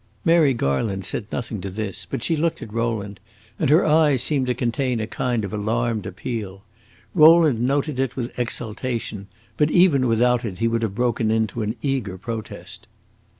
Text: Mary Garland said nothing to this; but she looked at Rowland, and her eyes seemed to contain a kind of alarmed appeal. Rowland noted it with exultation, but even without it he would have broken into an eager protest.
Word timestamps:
Mary 0.25 0.51
Garland 0.55 1.05
said 1.05 1.27
nothing 1.31 1.61
to 1.61 1.69
this; 1.69 2.07
but 2.09 2.23
she 2.23 2.35
looked 2.35 2.63
at 2.63 2.73
Rowland, 2.73 3.19
and 3.59 3.69
her 3.69 3.85
eyes 3.85 4.23
seemed 4.23 4.47
to 4.47 4.55
contain 4.55 4.99
a 4.99 5.05
kind 5.05 5.45
of 5.45 5.53
alarmed 5.53 6.07
appeal. 6.07 6.63
Rowland 7.13 7.61
noted 7.61 7.99
it 7.99 8.15
with 8.15 8.33
exultation, 8.39 9.27
but 9.57 9.69
even 9.69 10.07
without 10.07 10.43
it 10.43 10.57
he 10.57 10.67
would 10.67 10.81
have 10.81 10.95
broken 10.95 11.29
into 11.29 11.61
an 11.61 11.75
eager 11.83 12.17
protest. 12.17 12.87